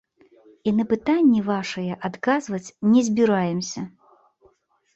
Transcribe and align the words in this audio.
І 0.71 0.71
на 0.77 0.85
пытанні 0.93 1.41
вашыя 1.49 1.99
адказваць 2.11 2.73
не 2.97 3.01
збіраемся. 3.13 3.81